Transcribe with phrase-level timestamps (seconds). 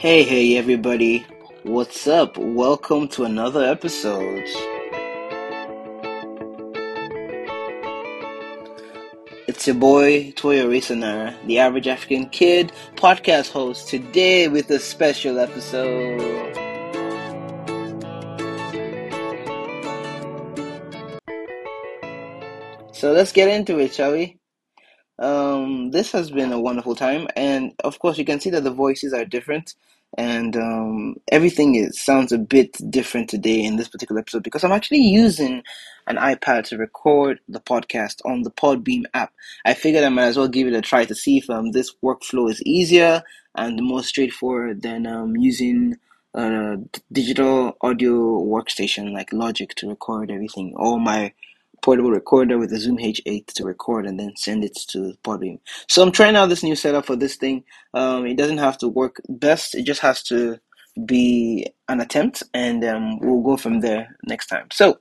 [0.00, 1.26] Hey, hey, everybody.
[1.62, 2.38] What's up?
[2.38, 4.46] Welcome to another episode.
[9.46, 15.38] It's your boy, Toyo Risanara, the average African kid podcast host, today with a special
[15.38, 16.56] episode.
[22.94, 24.39] So let's get into it, shall we?
[25.60, 28.70] Um, this has been a wonderful time, and of course, you can see that the
[28.70, 29.74] voices are different,
[30.16, 34.72] and um, everything is sounds a bit different today in this particular episode because I'm
[34.72, 35.62] actually using
[36.06, 39.32] an iPad to record the podcast on the Podbean app.
[39.64, 41.94] I figured I might as well give it a try to see if um, this
[42.02, 43.22] workflow is easier
[43.54, 45.96] and more straightforward than um, using
[46.34, 46.76] a
[47.12, 50.74] digital audio workstation like Logic to record everything.
[50.76, 51.32] All my
[51.82, 55.58] portable recorder with a Zoom H8 to record and then send it to Podbean.
[55.88, 57.64] So I'm trying out this new setup for this thing.
[57.94, 59.74] Um, it doesn't have to work best.
[59.74, 60.58] It just has to
[61.06, 64.68] be an attempt, and um, we'll go from there next time.
[64.72, 64.98] So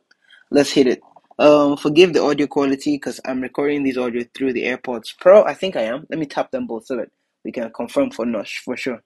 [0.51, 1.01] let's hit it.
[1.39, 5.43] Um, forgive the audio quality because I'm recording these audio through the AirPods Pro.
[5.43, 6.05] I think I am.
[6.09, 7.09] Let me tap them both so that
[7.45, 9.01] we can confirm for Nosh for sure.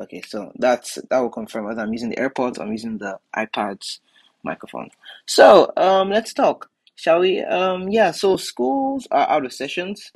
[0.00, 2.58] Okay, so that's that will confirm whether I'm using the AirPods.
[2.58, 3.98] I'm using the iPads
[4.44, 4.88] microphone.
[5.26, 7.40] So, um, let's talk, shall we?
[7.40, 8.10] Um, yeah.
[8.10, 10.10] So schools are out of sessions.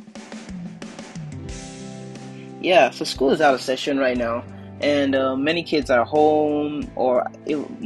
[2.61, 2.91] Yeah.
[2.91, 4.45] So school is out of session right now,
[4.81, 7.27] and uh, many kids are home, or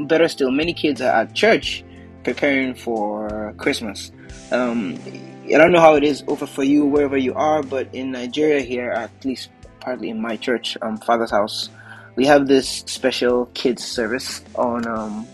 [0.06, 1.84] better still, many kids are at church
[2.24, 4.12] preparing for Christmas.
[4.52, 4.98] Um,
[5.46, 8.60] I don't know how it is over for you wherever you are, but in Nigeria
[8.60, 9.48] here, at least
[9.80, 11.70] partly in my church, um, Father's house,
[12.16, 15.26] we have this special kids service on um,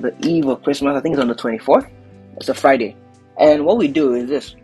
[0.00, 0.96] the eve of Christmas.
[0.96, 1.90] I think it's on the 24th.
[2.36, 2.96] It's a Friday.
[3.38, 4.54] And what we do is this.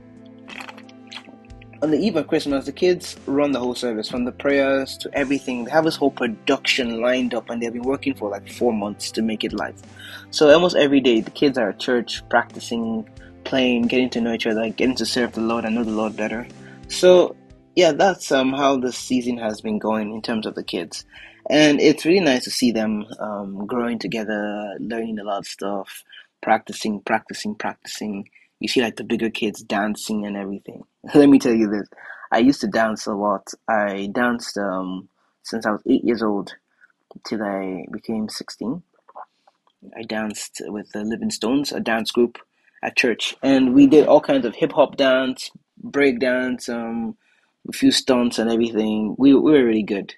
[1.83, 5.11] On the eve of Christmas, the kids run the whole service from the prayers to
[5.15, 5.65] everything.
[5.65, 9.11] They have this whole production lined up and they've been working for like four months
[9.13, 9.75] to make it live.
[10.31, 13.09] So almost every day, the kids are at church practicing,
[13.43, 16.17] playing, getting to know each other, getting to serve the Lord and know the Lord
[16.17, 16.47] better.
[16.87, 17.35] So,
[17.77, 21.05] yeah, that's um, how the season has been going in terms of the kids
[21.51, 26.05] and it's really nice to see them um, growing together, learning a lot of stuff,
[26.41, 28.29] practicing, practicing, practicing.
[28.61, 30.85] You see, like the bigger kids dancing and everything.
[31.15, 31.89] Let me tell you this:
[32.31, 33.49] I used to dance a lot.
[33.69, 35.09] I danced um,
[35.43, 36.55] since I was eight years old
[37.27, 38.83] till I became sixteen.
[39.97, 42.39] I danced with the Living Stones, a dance group
[42.85, 45.51] at church, and we did all kinds of hip hop dance,
[45.83, 47.17] break dance, um,
[47.69, 49.15] a few stunts and everything.
[49.19, 50.15] We, we were really good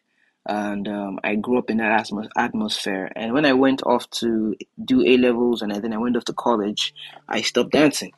[0.47, 3.11] and um, I grew up in that atmosphere.
[3.17, 6.35] And when I went off to do A levels and then I went off to
[6.35, 6.93] college,
[7.29, 8.13] I stopped dancing.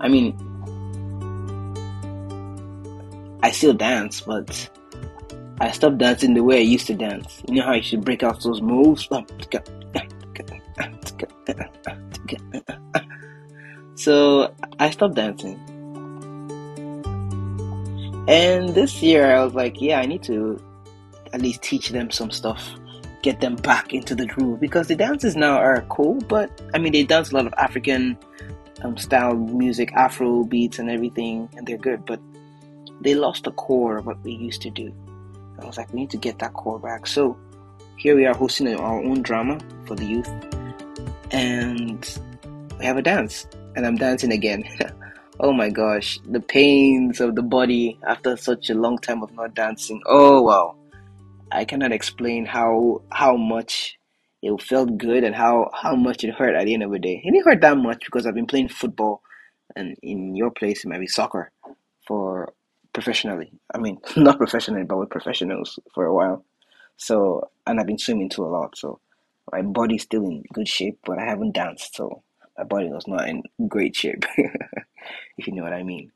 [0.00, 0.36] I mean,
[3.42, 4.70] I still dance, but
[5.60, 7.42] I stopped dancing the way I used to dance.
[7.48, 9.08] You know how you should break out those moves?
[13.96, 15.60] So I stopped dancing.
[18.28, 20.62] And this year I was like, yeah, I need to
[21.32, 22.68] at least teach them some stuff,
[23.22, 26.92] get them back into the groove because the dances now are cool, but I mean,
[26.92, 28.18] they dance a lot of African
[28.82, 32.20] um, style music, Afro beats, and everything, and they're good, but
[33.00, 34.92] they lost the core of what we used to do.
[35.60, 37.06] I was like, we need to get that core back.
[37.06, 37.36] So
[37.96, 40.30] here we are hosting our own drama for the youth,
[41.30, 42.18] and
[42.78, 44.64] we have a dance, and I'm dancing again.
[45.42, 49.54] oh my gosh, the pains of the body after such a long time of not
[49.54, 50.00] dancing.
[50.06, 50.76] Oh wow.
[51.50, 53.98] I cannot explain how how much
[54.42, 57.22] it felt good and how how much it hurt at the end of the day.
[57.24, 59.22] It didn't hurt that much because I've been playing football
[59.74, 61.50] and in your place it might be soccer
[62.06, 62.52] for
[62.92, 63.50] professionally.
[63.74, 66.44] I mean not professionally but with professionals for a while.
[66.98, 69.00] So and I've been swimming too a lot, so
[69.52, 72.22] my body's still in good shape, but I haven't danced, so
[72.56, 74.24] my body was not in great shape,
[75.36, 76.12] if you know what I mean.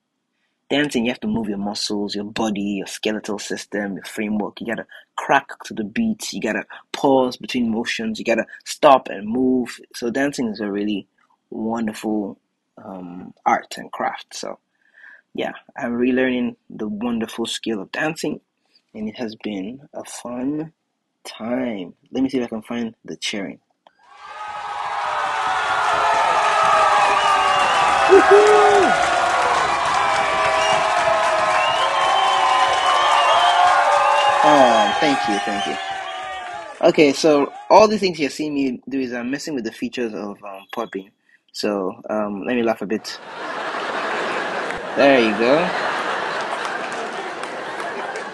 [0.71, 4.60] Dancing, you have to move your muscles, your body, your skeletal system, your framework.
[4.60, 4.86] You gotta
[5.16, 6.33] crack to the beats.
[6.33, 8.19] You gotta pause between motions.
[8.19, 9.78] You gotta stop and move.
[9.95, 11.07] So dancing is a really
[11.51, 12.39] wonderful
[12.83, 14.34] um, art and craft.
[14.34, 14.59] So
[15.34, 18.41] yeah, I'm relearning the wonderful skill of dancing,
[18.95, 20.72] and it has been a fun
[21.25, 21.95] time.
[22.13, 23.59] Let me see if I can find the cheering.
[34.47, 35.77] Oh, thank you, thank you.
[36.86, 40.12] Okay, so all the things you're seeing me do is I'm messing with the features
[40.12, 40.66] of um.
[41.53, 43.18] So um, let me laugh a bit.
[44.97, 45.71] There you go.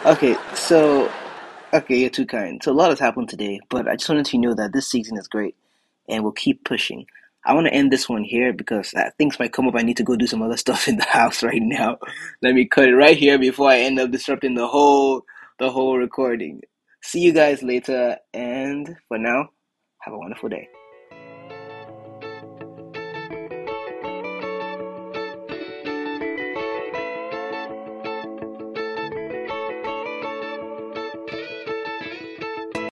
[0.05, 1.13] Okay, so
[1.73, 2.61] okay, you're too kind.
[2.61, 5.17] So a lot has happened today, but I just wanted to know that this season
[5.17, 5.55] is great,
[6.09, 7.07] and we'll keep pushing.
[7.45, 9.75] I want to end this one here because uh, things might come up.
[9.77, 11.99] I need to go do some other stuff in the house right now.
[12.43, 15.23] Let me cut it right here before I end up disrupting the whole
[15.59, 16.61] the whole recording.
[17.03, 19.51] See you guys later, and for now,
[20.01, 20.69] have a wonderful day.